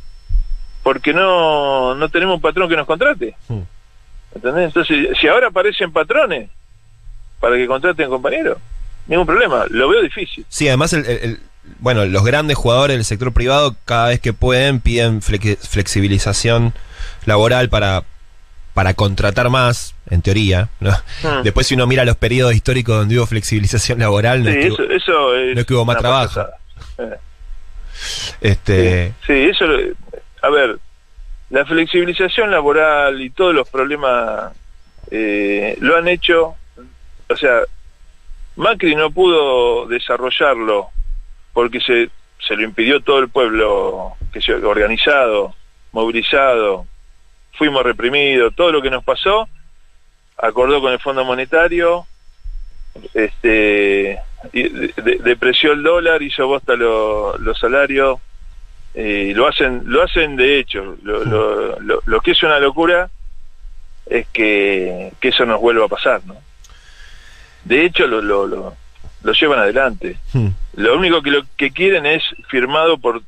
porque 0.82 1.12
no, 1.12 1.94
no 1.94 2.08
tenemos 2.08 2.36
un 2.36 2.40
patrón 2.40 2.68
que 2.70 2.76
nos 2.76 2.86
contrate. 2.86 3.36
Mm. 3.48 3.60
¿Entendés? 4.34 4.64
Entonces, 4.66 5.08
si 5.20 5.28
ahora 5.28 5.48
aparecen 5.48 5.92
patrones 5.92 6.48
para 7.38 7.56
que 7.56 7.66
contraten 7.66 8.08
compañeros, 8.08 8.56
ningún 9.06 9.26
problema. 9.26 9.64
Lo 9.68 9.88
veo 9.88 10.00
difícil. 10.02 10.46
Sí, 10.48 10.68
además, 10.68 10.92
el, 10.92 11.04
el- 11.06 11.18
el- 11.22 11.40
bueno, 11.80 12.06
los 12.06 12.24
grandes 12.24 12.56
jugadores 12.56 12.96
del 12.96 13.04
sector 13.04 13.32
privado, 13.32 13.76
cada 13.84 14.08
vez 14.08 14.20
que 14.20 14.32
pueden, 14.32 14.80
piden 14.80 15.20
flex- 15.20 15.58
flexibilización 15.68 16.72
laboral 17.26 17.68
para, 17.68 18.04
para 18.74 18.94
contratar 18.94 19.50
más, 19.50 19.94
en 20.08 20.22
teoría. 20.22 20.68
¿no? 20.80 20.90
Mm. 21.22 21.42
Después, 21.42 21.66
si 21.66 21.74
uno 21.74 21.86
mira 21.86 22.04
los 22.04 22.16
periodos 22.16 22.54
históricos 22.54 22.96
donde 22.96 23.18
hubo 23.18 23.26
flexibilización 23.26 23.98
laboral, 24.00 24.44
no 24.44 24.50
Sí, 24.50 24.58
es 24.58 24.62
que- 24.64 24.72
eso, 24.72 24.82
eso 24.84 25.34
es 25.36 25.54
no 25.54 25.60
es 25.60 25.66
que 25.66 25.74
hubo 25.74 25.84
más 25.84 25.98
trabajo. 25.98 26.46
Eh. 26.98 27.16
este, 28.40 29.12
Sí, 29.26 29.32
eso, 29.34 29.64
a 30.42 30.48
ver, 30.50 30.78
la 31.50 31.64
flexibilización 31.66 32.50
laboral 32.50 33.20
y 33.20 33.30
todos 33.30 33.54
los 33.54 33.68
problemas 33.68 34.52
eh, 35.10 35.76
lo 35.80 35.96
han 35.96 36.08
hecho, 36.08 36.54
o 37.28 37.36
sea, 37.36 37.60
Macri 38.56 38.94
no 38.94 39.10
pudo 39.10 39.86
desarrollarlo 39.86 40.88
porque 41.52 41.80
se, 41.80 42.10
se 42.46 42.54
lo 42.56 42.62
impidió 42.62 43.00
todo 43.00 43.18
el 43.18 43.28
pueblo 43.28 44.12
que 44.32 44.40
se 44.40 44.52
organizado, 44.54 45.54
movilizado, 45.92 46.86
fuimos 47.52 47.82
reprimidos, 47.82 48.54
todo 48.54 48.72
lo 48.72 48.80
que 48.82 48.90
nos 48.90 49.04
pasó, 49.04 49.48
acordó 50.38 50.80
con 50.80 50.92
el 50.92 50.98
Fondo 51.00 51.24
Monetario, 51.24 52.06
este 53.14 54.18
depreció 54.52 55.72
el 55.72 55.82
dólar, 55.82 56.22
hizo 56.22 56.46
bosta 56.46 56.74
lo- 56.74 57.36
los 57.38 57.58
salarios, 57.58 58.18
y 58.94 59.34
lo 59.34 59.46
hacen 59.46 59.82
lo 59.84 60.02
hacen 60.02 60.34
de 60.36 60.58
hecho 60.58 60.96
lo, 61.02 61.24
lo, 61.24 61.78
lo- 61.80 62.02
lo 62.04 62.20
que 62.20 62.32
es 62.32 62.42
una 62.42 62.58
locura 62.58 63.08
es 64.06 64.26
que, 64.32 65.12
que 65.20 65.28
eso 65.28 65.44
nos 65.46 65.60
vuelva 65.60 65.84
a 65.84 65.88
pasar 65.88 66.22
no 66.26 66.34
de 67.64 67.84
hecho 67.84 68.06
lo, 68.08 68.20
lo, 68.20 68.46
lo, 68.48 68.74
lo 69.22 69.32
llevan 69.32 69.58
adelante. 69.60 70.16
Hmm, 70.32 70.48
lo 70.76 70.96
único 70.96 71.20
que 71.22 71.30
lo 71.30 71.42
que 71.56 71.70
quieren 71.72 72.06
es 72.06 72.22
firmado 72.48 72.96
por 72.98 73.20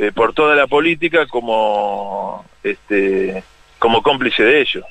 eh, 0.00 0.12
por 0.12 0.32
toda 0.32 0.54
la 0.56 0.66
política 0.66 1.26
como 1.26 2.44
este 2.62 3.42
como 3.78 4.02
cómplice 4.02 4.42
de 4.42 4.60
ellos 4.60 4.84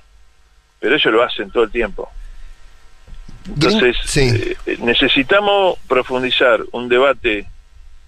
pero 0.79 0.95
ellos 0.95 1.13
lo 1.13 1.23
hacen 1.23 1.49
todo 1.51 1.63
el 1.63 1.71
tiempo 1.71 2.09
entonces 3.47 3.95
Sí. 4.05 4.55
eh, 4.65 4.77
necesitamos 4.79 5.77
profundizar 5.87 6.61
un 6.71 6.87
debate 6.89 7.47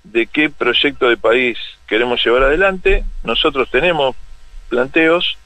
de 0.04 0.28
qué 0.28 0.50
proyecto 0.50 1.10
de 1.10 1.18
país 1.18 1.58
queremos 1.88 2.24
llevar 2.24 2.44
adelante. 2.44 3.04
Nosotros 3.24 3.70
tenemos 3.70 4.16
planteos 4.70 5.38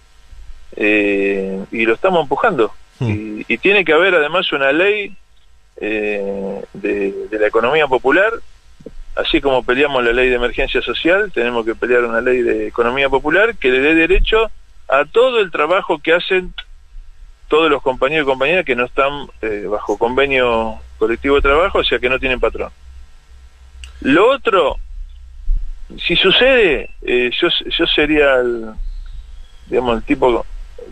eh, 0.77 1.59
y 1.71 1.85
lo 1.85 1.93
estamos 1.93 2.21
empujando. 2.23 2.73
Hmm. 2.99 3.09
Y, 3.09 3.45
y 3.53 3.57
tiene 3.57 3.83
que 3.83 3.93
haber 3.93 4.15
además 4.15 4.51
una 4.53 4.71
ley 4.71 5.15
eh, 5.77 6.61
de, 6.73 7.11
de 7.29 7.39
la 7.39 7.47
economía 7.47 7.87
popular, 7.87 8.31
así 9.15 9.39
como 9.41 9.63
peleamos 9.63 10.03
la 10.03 10.11
ley 10.13 10.29
de 10.29 10.35
emergencia 10.35 10.81
social, 10.81 11.31
tenemos 11.33 11.65
que 11.65 11.75
pelear 11.75 12.03
una 12.03 12.21
ley 12.21 12.41
de 12.41 12.67
economía 12.67 13.09
popular 13.09 13.55
que 13.57 13.69
le 13.69 13.79
dé 13.79 13.95
derecho 13.95 14.51
a 14.87 15.05
todo 15.05 15.39
el 15.39 15.51
trabajo 15.51 15.99
que 15.99 16.13
hacen 16.13 16.53
todos 17.47 17.69
los 17.69 17.81
compañeros 17.81 18.25
y 18.25 18.29
compañeras 18.29 18.65
que 18.65 18.75
no 18.75 18.85
están 18.85 19.27
eh, 19.41 19.65
bajo 19.69 19.97
convenio 19.97 20.79
colectivo 20.97 21.35
de 21.35 21.41
trabajo, 21.43 21.79
o 21.79 21.83
sea 21.83 21.99
que 21.99 22.09
no 22.09 22.19
tienen 22.19 22.39
patrón. 22.39 22.69
Lo 24.01 24.29
otro, 24.29 24.77
si 26.05 26.15
sucede, 26.15 26.89
eh, 27.03 27.29
yo, 27.39 27.47
yo 27.77 27.85
sería 27.87 28.35
el, 28.35 28.71
digamos, 29.67 29.97
el 29.97 30.03
tipo 30.03 30.45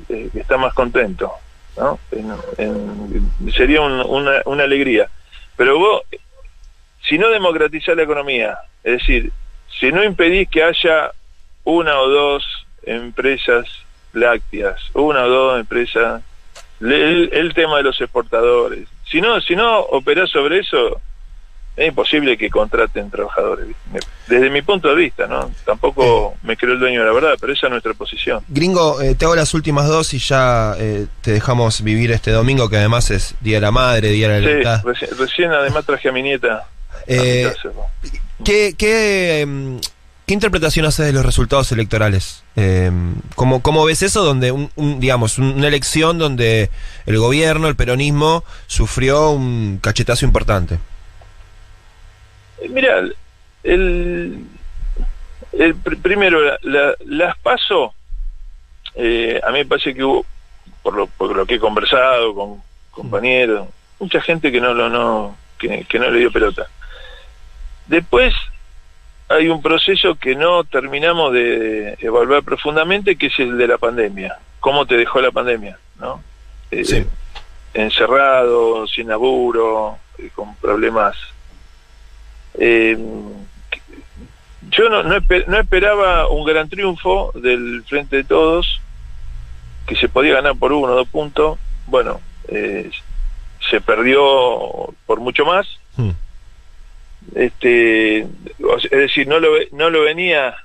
eh, 0.09 0.29
que 0.31 0.39
está 0.39 0.57
más 0.57 0.73
contento, 0.73 1.31
¿no? 1.77 1.99
Sería 3.55 3.81
un- 3.81 4.01
una, 4.01 4.41
una 4.45 4.63
alegría. 4.63 5.09
Pero 5.57 5.77
vos, 5.79 6.01
si 7.07 7.17
no 7.17 7.29
democratizás 7.29 7.95
la 7.95 8.03
economía, 8.03 8.57
es 8.83 8.99
decir, 8.99 9.31
si 9.79 9.91
no 9.91 10.03
impedís 10.03 10.47
que 10.49 10.63
haya 10.63 11.11
una 11.63 11.99
o 11.99 12.09
dos 12.09 12.43
empresas 12.83 13.65
lácteas, 14.13 14.79
una 14.93 15.23
o 15.25 15.29
dos 15.29 15.59
empresas, 15.59 16.21
el, 16.81 17.29
el 17.31 17.53
tema 17.53 17.77
de 17.77 17.83
los 17.83 17.99
exportadores, 18.01 18.87
si 19.09 19.21
no, 19.21 19.39
si 19.41 19.55
no 19.55 19.79
operás 19.79 20.29
sobre 20.29 20.59
eso, 20.59 20.99
es 21.75 21.87
imposible 21.87 22.37
que 22.37 22.49
contraten 22.51 23.09
trabajadores. 23.09 23.67
Desde 24.27 24.49
mi 24.51 24.61
punto 24.61 24.89
de 24.89 24.95
vista, 24.95 25.25
¿no? 25.27 25.49
Tampoco 25.65 26.35
me 26.43 26.55
creo 26.55 26.73
el 26.73 26.79
dueño 26.79 26.99
de 27.01 27.07
la 27.07 27.13
verdad, 27.13 27.33
pero 27.41 27.51
esa 27.53 27.65
es 27.67 27.71
nuestra 27.71 27.93
posición. 27.95 28.43
Gringo, 28.47 29.01
eh, 29.01 29.15
te 29.15 29.25
hago 29.25 29.35
las 29.35 29.53
últimas 29.55 29.87
dos 29.87 30.13
y 30.13 30.19
ya 30.19 30.75
eh, 30.77 31.07
te 31.21 31.31
dejamos 31.31 31.81
vivir 31.83 32.11
este 32.11 32.31
domingo, 32.31 32.69
que 32.69 32.77
además 32.77 33.09
es 33.09 33.35
Día 33.41 33.57
de 33.57 33.61
la 33.61 33.71
Madre, 33.71 34.09
Día 34.09 34.29
de 34.29 34.33
la 34.33 34.47
Sí, 34.47 34.53
Libertad. 34.53 34.81
recién, 34.85 35.11
recién 35.17 35.51
además 35.51 35.85
traje 35.85 36.09
a 36.09 36.11
mi 36.11 36.21
nieta. 36.21 36.67
Eh. 37.07 37.51
¿Qué, 38.43 38.75
qué, 38.77 39.41
em, 39.41 39.79
qué 40.25 40.33
interpretación 40.33 40.85
haces 40.85 41.05
de 41.05 41.13
los 41.13 41.25
resultados 41.25 41.71
electorales? 41.71 42.43
Em, 42.55 43.15
¿cómo, 43.35 43.61
cómo 43.61 43.85
ves 43.85 44.01
eso 44.03 44.23
donde, 44.23 44.51
un, 44.51 44.69
un, 44.75 44.99
digamos, 44.99 45.37
un- 45.37 45.53
una 45.53 45.67
elección 45.67 46.17
donde 46.17 46.69
el 47.05 47.17
gobierno, 47.17 47.67
el 47.67 47.75
peronismo, 47.75 48.43
sufrió 48.67 49.29
un 49.31 49.79
cachetazo 49.81 50.25
importante? 50.25 50.79
Eh, 52.61 52.69
Mira, 52.69 52.99
el, 53.63 54.45
el 55.53 55.75
pr- 55.83 56.01
primero, 56.01 56.41
la- 56.41 56.59
la- 56.63 56.95
las 57.05 57.37
paso, 57.37 57.93
eh, 58.95 59.39
a 59.45 59.51
mí 59.51 59.59
me 59.59 59.65
parece 59.65 59.93
que 59.93 60.03
hubo, 60.03 60.25
por 60.81 60.95
lo, 60.95 61.07
por 61.07 61.35
lo 61.35 61.45
que 61.45 61.55
he 61.55 61.59
conversado 61.59 62.33
con 62.35 62.61
compañeros, 62.91 63.67
mucha 63.99 64.21
gente 64.21 64.51
que 64.51 64.59
no 64.61 64.73
lo 64.73 64.89
no 64.89 65.37
que, 65.57 65.85
que 65.85 65.97
no 65.97 66.09
le 66.09 66.19
dio 66.19 66.31
pelota. 66.31 66.67
Después 67.87 68.33
hay 69.29 69.47
un 69.49 69.61
proceso 69.61 70.15
que 70.15 70.35
no 70.35 70.63
terminamos 70.63 71.33
de 71.33 71.97
evaluar 72.01 72.43
profundamente, 72.43 73.15
que 73.15 73.27
es 73.27 73.39
el 73.39 73.57
de 73.57 73.67
la 73.67 73.77
pandemia. 73.77 74.37
¿Cómo 74.59 74.85
te 74.85 74.95
dejó 74.97 75.21
la 75.21 75.31
pandemia? 75.31 75.77
¿no? 75.99 76.21
Eh, 76.71 76.85
Sí. 76.85 77.05
Encerrado, 77.73 78.85
sin 78.87 79.07
laburo, 79.07 79.97
eh, 80.19 80.29
con 80.35 80.55
problemas. 80.57 81.17
Eh, 82.55 82.95
yo 84.69 84.89
no, 84.89 85.01
no, 85.03 85.15
espe- 85.17 85.45
no 85.47 85.57
esperaba 85.59 86.29
un 86.29 86.45
gran 86.45 86.69
triunfo 86.69 87.31
del 87.35 87.83
Frente 87.87 88.17
de 88.17 88.23
Todos, 88.23 88.79
que 89.87 89.95
se 89.95 90.07
podía 90.07 90.35
ganar 90.35 90.55
por 90.55 90.71
uno 90.71 90.93
o 90.93 90.95
dos 90.95 91.07
puntos. 91.07 91.57
Bueno, 91.87 92.21
se 92.47 93.81
perdió 93.81 94.93
por 95.07 95.19
mucho 95.19 95.45
más. 95.45 95.67
Este 97.35 98.19
es 98.19 98.89
decir 98.91 99.27
no 99.27 99.39
lo 99.39 99.49
no 99.71 99.89
lo 99.89 100.01
venía 100.01 100.55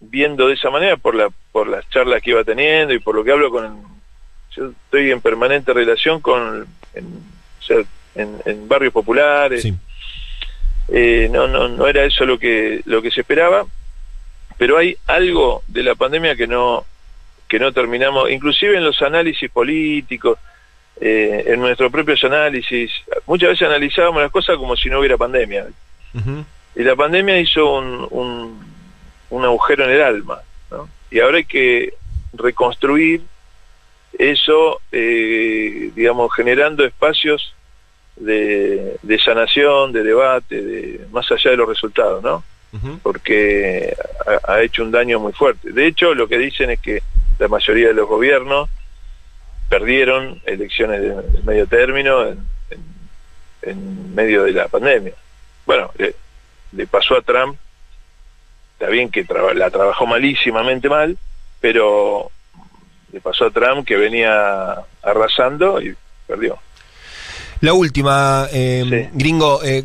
viendo 0.00 0.48
de 0.48 0.54
esa 0.54 0.70
manera 0.70 0.96
por 0.96 1.14
la 1.14 1.30
por 1.52 1.68
las 1.68 1.88
charlas 1.90 2.22
que 2.22 2.30
iba 2.30 2.44
teniendo 2.44 2.94
y 2.94 2.98
por 2.98 3.14
lo 3.14 3.24
que 3.24 3.32
hablo 3.32 3.50
con 3.50 3.82
yo 4.54 4.70
estoy 4.84 5.10
en 5.10 5.20
permanente 5.20 5.72
relación 5.72 6.20
con 6.20 6.66
en, 6.94 7.04
o 7.06 7.62
sea, 7.62 7.78
en, 8.14 8.40
en 8.44 8.68
barrios 8.68 8.92
populares. 8.92 9.62
Sí. 9.62 9.74
eh, 10.88 11.28
no 11.30 11.48
no 11.48 11.68
no 11.68 11.86
era 11.86 12.04
eso 12.04 12.24
lo 12.24 12.38
que 12.38 12.82
lo 12.84 13.02
que 13.02 13.10
se 13.10 13.22
esperaba 13.22 13.66
pero 14.58 14.78
hay 14.78 14.96
algo 15.06 15.62
de 15.66 15.82
la 15.82 15.94
pandemia 15.94 16.36
que 16.36 16.46
no 16.46 16.84
que 17.48 17.58
no 17.58 17.72
terminamos 17.72 18.30
inclusive 18.30 18.76
en 18.76 18.84
los 18.84 19.00
análisis 19.02 19.50
políticos 19.50 20.38
eh, 21.00 21.44
en 21.48 21.60
nuestros 21.60 21.90
propios 21.90 22.22
análisis. 22.22 22.92
Muchas 23.26 23.50
veces 23.50 23.66
analizábamos 23.66 24.22
las 24.22 24.30
cosas 24.30 24.56
como 24.56 24.76
si 24.76 24.88
no 24.88 25.00
hubiera 25.00 25.16
pandemia 25.16 25.66
Y 26.76 26.82
la 26.82 26.96
pandemia 26.96 27.38
hizo 27.38 27.78
un, 27.78 28.06
un, 28.10 28.64
un 29.30 29.44
agujero 29.44 29.84
en 29.84 29.90
el 29.90 30.02
alma, 30.02 30.40
¿no? 30.70 30.88
Y 31.10 31.20
ahora 31.20 31.38
hay 31.38 31.44
que 31.44 31.94
reconstruir 32.32 33.22
eso, 34.18 34.80
eh, 34.92 35.90
digamos, 35.94 36.32
generando 36.34 36.84
espacios 36.84 37.54
de, 38.16 38.96
de 39.02 39.18
sanación, 39.18 39.92
de 39.92 40.02
debate, 40.04 40.62
de 40.62 41.00
más 41.10 41.30
allá 41.32 41.50
de 41.50 41.56
los 41.56 41.68
resultados, 41.68 42.22
¿no? 42.22 42.42
Porque 43.02 43.94
ha, 44.46 44.52
ha 44.54 44.62
hecho 44.62 44.82
un 44.82 44.90
daño 44.90 45.20
muy 45.20 45.32
fuerte. 45.32 45.70
De 45.72 45.86
hecho, 45.86 46.12
lo 46.14 46.26
que 46.28 46.38
dicen 46.38 46.70
es 46.70 46.80
que 46.80 47.02
la 47.38 47.46
mayoría 47.48 47.88
de 47.88 47.94
los 47.94 48.08
gobiernos 48.08 48.68
perdieron 49.68 50.40
elecciones 50.44 51.00
de, 51.00 51.08
de 51.22 51.42
medio 51.44 51.66
término 51.66 52.22
en, 52.26 52.38
en- 52.70 52.94
en 53.62 54.14
medio 54.14 54.42
de 54.44 54.52
la 54.52 54.68
pandemia. 54.68 55.14
Bueno, 55.66 55.90
le, 55.98 56.14
le 56.72 56.86
pasó 56.86 57.16
a 57.16 57.22
Trump, 57.22 57.56
está 58.74 58.90
bien 58.90 59.10
que 59.10 59.24
la 59.54 59.70
trabajó 59.70 60.06
malísimamente 60.06 60.88
mal, 60.88 61.16
pero 61.60 62.30
le 63.12 63.20
pasó 63.20 63.46
a 63.46 63.50
Trump 63.50 63.86
que 63.86 63.96
venía 63.96 64.76
arrasando 65.02 65.80
y 65.80 65.94
perdió. 66.26 66.58
La 67.60 67.72
última, 67.72 68.46
eh, 68.52 68.84
Sí. 68.88 69.08
gringo. 69.14 69.62
eh, 69.64 69.84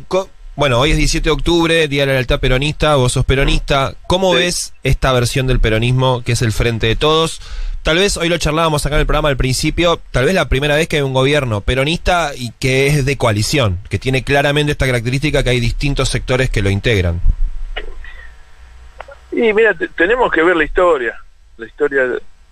bueno, 0.56 0.78
hoy 0.80 0.90
es 0.90 0.96
17 0.98 1.24
de 1.24 1.30
octubre, 1.30 1.88
Día 1.88 2.02
de 2.02 2.06
la 2.08 2.12
Lealtad 2.14 2.40
Peronista, 2.40 2.96
vos 2.96 3.12
sos 3.12 3.24
peronista. 3.24 3.94
¿Cómo 4.06 4.32
Sí. 4.32 4.38
ves 4.40 4.74
esta 4.82 5.12
versión 5.12 5.46
del 5.46 5.60
peronismo 5.60 6.22
que 6.22 6.32
es 6.32 6.42
el 6.42 6.52
Frente 6.52 6.86
de 6.88 6.96
Todos? 6.96 7.40
Tal 7.82 7.96
vez 7.96 8.16
hoy 8.18 8.28
lo 8.28 8.36
charlábamos 8.36 8.84
acá 8.84 8.96
en 8.96 9.00
el 9.00 9.06
programa 9.06 9.30
al 9.30 9.38
principio, 9.38 10.00
tal 10.10 10.26
vez 10.26 10.34
la 10.34 10.48
primera 10.48 10.74
vez 10.76 10.86
que 10.86 10.96
hay 10.96 11.02
un 11.02 11.14
gobierno 11.14 11.62
peronista 11.62 12.32
y 12.36 12.52
que 12.52 12.88
es 12.88 13.06
de 13.06 13.16
coalición, 13.16 13.78
que 13.88 13.98
tiene 13.98 14.22
claramente 14.22 14.72
esta 14.72 14.84
característica 14.86 15.42
que 15.42 15.50
hay 15.50 15.60
distintos 15.60 16.10
sectores 16.10 16.50
que 16.50 16.60
lo 16.60 16.68
integran. 16.68 17.20
Y 19.32 19.52
mira, 19.54 19.72
te- 19.74 19.88
tenemos 19.88 20.30
que 20.30 20.42
ver 20.42 20.56
la 20.56 20.64
historia. 20.64 21.18
La 21.56 21.66
historia, 21.66 22.02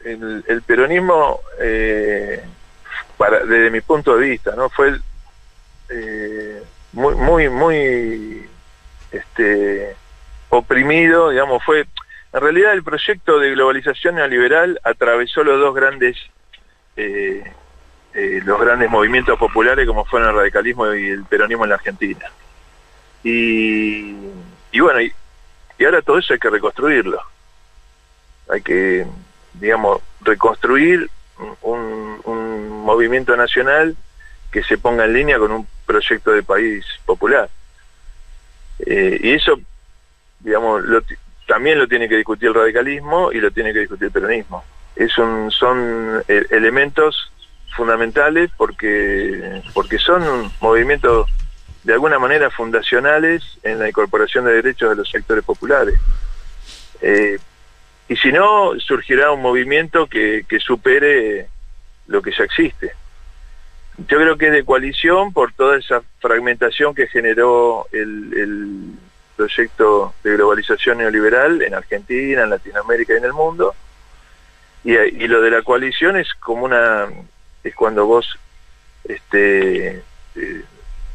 el, 0.05 0.45
el 0.49 0.63
peronismo, 0.63 1.41
eh, 1.61 2.43
para, 3.19 3.41
desde 3.45 3.71
mi 3.71 3.81
punto 3.83 4.17
de 4.17 4.31
vista, 4.31 4.55
no 4.57 4.71
fue 4.71 4.97
eh, 5.91 6.63
muy, 6.93 7.15
muy, 7.17 7.49
muy, 7.51 8.49
este, 9.13 9.95
oprimido, 10.49 11.29
digamos, 11.31 11.63
fue. 11.65 11.85
En 12.33 12.41
realidad, 12.41 12.73
el 12.75 12.83
proyecto 12.83 13.39
de 13.39 13.53
globalización 13.53 14.17
neoliberal 14.17 14.79
atravesó 14.85 15.43
los 15.43 15.59
dos 15.59 15.75
grandes, 15.75 16.17
eh, 16.97 17.43
eh, 18.15 18.41
los 18.45 18.61
grandes 18.61 18.91
movimientos 18.91 19.39
populares, 19.39 19.87
como 19.87 20.05
fueron 20.05 20.31
el 20.31 20.37
radicalismo 20.37 20.93
y 20.93 21.09
el 21.09 21.25
peronismo 21.25 21.65
en 21.65 21.71
la 21.71 21.77
Argentina. 21.77 22.31
Y, 23.25 24.15
y 24.73 24.81
bueno, 24.81 25.01
y, 25.01 25.13
ahora 25.85 26.03
todo 26.03 26.19
eso 26.19 26.35
hay 26.35 26.39
que 26.39 26.51
reconstruirlo. 26.51 27.21
Hay 28.51 28.61
que, 28.61 29.07
digamos, 29.55 30.03
reconstruir 30.21 31.11
un, 31.63 31.89
movimiento 32.89 33.37
nacional 33.37 33.95
que 34.51 34.63
se 34.65 34.79
ponga 34.79 35.05
en 35.05 35.13
línea 35.13 35.39
con 35.39 35.53
un 35.53 35.69
proyecto 35.85 36.31
de 36.31 36.43
país 36.43 36.87
popular. 37.05 37.51
Eh, 38.79 39.21
y 39.23 39.33
eso, 39.33 39.61
digamos, 40.41 40.83
lo 40.85 41.03
también 41.49 41.79
lo 41.79 41.89
tiene 41.89 42.09
que 42.09 42.17
discutir 42.17 42.49
el 42.49 42.55
radicalismo 42.55 43.33
y 43.33 43.41
lo 43.41 43.51
tiene 43.51 43.73
que 43.73 43.81
discutir 43.81 44.07
el 44.07 44.13
peronismo. 44.13 44.63
Es 44.95 45.13
son 45.13 46.23
eh, 46.29 46.45
elementos 46.51 47.33
fundamentales 47.75 48.51
porque, 48.57 49.63
porque 49.73 49.99
son 49.99 50.53
movimientos 50.61 51.27
de 51.85 51.95
alguna 51.95 52.19
manera 52.19 52.51
fundacionales 52.51 53.43
en 53.63 53.79
la 53.79 53.89
incorporación 53.89 54.45
de 54.45 54.53
derechos 54.53 54.91
de 54.91 54.97
los 54.97 55.11
sectores 55.11 55.43
populares. 55.43 55.99
Eh, 57.01 57.39
y 58.09 58.17
si 58.17 58.31
no, 58.31 58.79
surgirá 58.79 59.31
un 59.33 59.41
movimiento 59.41 60.07
que, 60.07 60.45
supere 60.61 61.49
lo 62.09 62.21
que 62.21 62.33
ya 62.33 62.45
existe. 62.45 62.93
Yo 63.97 64.19
creo 64.19 64.37
que 64.37 64.47
es 64.47 64.53
de 64.53 64.65
coalición 64.65 65.33
por 65.33 65.53
toda 65.55 65.79
esa 65.79 66.03
fragmentación 66.21 66.95
que 66.95 67.07
generó 67.07 67.87
el 67.93 68.99
proyecto 69.39 70.15
de 70.25 70.35
globalización 70.35 70.99
neoliberal 70.99 71.63
en 71.63 71.75
Argentina, 71.75 72.43
en 72.43 72.51
Latinoamérica 72.51 73.15
y 73.15 73.19
en 73.19 73.25
el 73.25 73.33
mundo. 73.33 73.75
Y, 74.85 74.95
y 74.97 75.29
lo 75.29 75.41
de 75.41 75.51
la 75.51 75.63
coalición 75.63 76.17
es 76.17 76.35
como 76.35 76.65
una, 76.65 77.07
es 77.63 77.75
cuando 77.75 78.05
vos 78.05 78.39
este, 79.05 80.03
eh, 80.35 80.63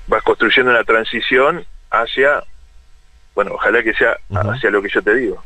vas 0.07 0.23
construyendo 0.23 0.71
una 0.71 0.83
transición 0.83 1.65
hacia, 1.91 2.43
bueno, 3.36 3.51
ojalá 3.55 3.83
que 3.83 3.93
sea 3.93 4.17
Ujú. 4.29 4.51
hacia 4.51 4.69
lo 4.71 4.81
que 4.81 4.89
yo 4.89 5.01
te 5.01 5.15
digo. 5.15 5.43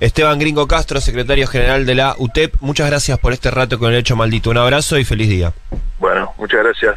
Esteban 0.00 0.38
Gringo 0.38 0.68
Castro, 0.68 1.00
secretario 1.00 1.48
general 1.48 1.84
de 1.84 1.96
la 1.96 2.14
UTEP, 2.16 2.54
muchas 2.60 2.88
gracias 2.88 3.18
por 3.18 3.32
este 3.32 3.50
rato 3.50 3.78
con 3.78 3.92
el 3.92 3.98
hecho 3.98 4.14
maldito. 4.14 4.50
Un 4.50 4.58
abrazo 4.58 4.96
y 4.98 5.04
feliz 5.04 5.28
día. 5.28 5.52
Bueno, 5.98 6.32
muchas 6.38 6.62
gracias. 6.62 6.94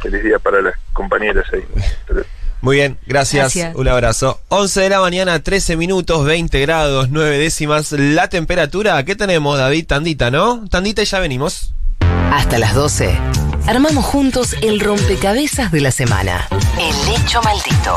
Feliz 0.00 0.22
día 0.22 0.38
para 0.38 0.60
las 0.62 0.74
compañeras 0.92 1.46
ahí. 1.52 1.64
Muy 2.64 2.76
bien, 2.76 2.98
gracias. 3.06 3.54
Gracias. 3.54 3.76
Un 3.76 3.88
abrazo. 3.88 4.40
11 4.48 4.80
de 4.80 4.88
la 4.88 5.00
mañana, 5.00 5.38
13 5.38 5.76
minutos, 5.76 6.24
20 6.24 6.62
grados, 6.62 7.10
9 7.10 7.36
décimas. 7.36 7.92
La 7.92 8.28
temperatura, 8.28 9.04
¿qué 9.04 9.14
tenemos, 9.14 9.58
David? 9.58 9.86
Tandita, 9.86 10.30
¿no? 10.30 10.66
Tandita 10.70 11.02
y 11.02 11.04
ya 11.04 11.18
venimos. 11.20 11.74
Hasta 12.32 12.58
las 12.58 12.74
12. 12.74 13.18
Armamos 13.66 14.06
juntos 14.06 14.56
el 14.62 14.80
rompecabezas 14.80 15.72
de 15.72 15.82
la 15.82 15.90
semana. 15.90 16.48
El 16.78 17.14
hecho 17.14 17.42
maldito. 17.42 17.96